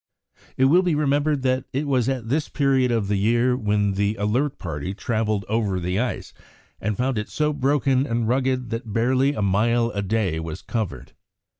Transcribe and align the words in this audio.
It 0.57 0.65
will 0.65 0.81
be 0.81 0.95
remembered 0.95 1.43
that 1.43 1.65
it 1.73 1.85
was 1.85 2.09
at 2.09 2.27
this 2.27 2.49
period 2.49 2.91
of 2.91 3.07
the 3.07 3.17
year 3.17 3.55
when 3.55 3.91
the 3.91 4.15
Alert 4.15 4.57
party 4.57 4.95
travelled 4.95 5.45
over 5.47 5.79
the 5.79 5.99
ice 5.99 6.33
and 6.79 6.97
found 6.97 7.19
it 7.19 7.29
so 7.29 7.53
broken 7.53 8.07
and 8.07 8.27
rugged 8.27 8.71
that 8.71 8.93
barely 8.93 9.35
a 9.35 9.43
mile 9.43 9.91
a 9.91 10.01
day 10.01 10.39
was 10.39 10.63
covered. 10.63 11.11